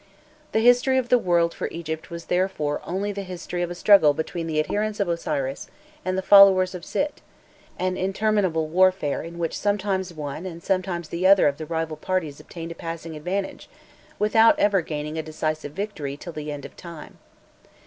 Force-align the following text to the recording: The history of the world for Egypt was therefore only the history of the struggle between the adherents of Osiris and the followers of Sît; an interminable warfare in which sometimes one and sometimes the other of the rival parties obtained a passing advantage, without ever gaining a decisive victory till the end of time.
The 0.51 0.61
history 0.61 0.97
of 0.97 1.09
the 1.09 1.19
world 1.19 1.53
for 1.53 1.67
Egypt 1.67 2.09
was 2.09 2.25
therefore 2.25 2.81
only 2.83 3.11
the 3.11 3.21
history 3.21 3.61
of 3.61 3.69
the 3.69 3.75
struggle 3.75 4.15
between 4.15 4.47
the 4.47 4.59
adherents 4.59 4.99
of 4.99 5.07
Osiris 5.07 5.67
and 6.03 6.17
the 6.17 6.23
followers 6.23 6.73
of 6.73 6.81
Sît; 6.81 7.17
an 7.77 7.97
interminable 7.97 8.67
warfare 8.67 9.21
in 9.21 9.37
which 9.37 9.55
sometimes 9.55 10.11
one 10.11 10.47
and 10.47 10.63
sometimes 10.63 11.09
the 11.09 11.27
other 11.27 11.47
of 11.47 11.57
the 11.59 11.67
rival 11.67 11.97
parties 11.97 12.39
obtained 12.39 12.71
a 12.71 12.73
passing 12.73 13.15
advantage, 13.15 13.69
without 14.17 14.57
ever 14.57 14.81
gaining 14.81 15.19
a 15.19 15.21
decisive 15.21 15.73
victory 15.73 16.17
till 16.17 16.33
the 16.33 16.51
end 16.51 16.65
of 16.65 16.75
time. 16.75 17.19